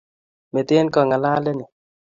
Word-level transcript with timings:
meten 0.53 0.85
kong'alalenin 0.93 1.69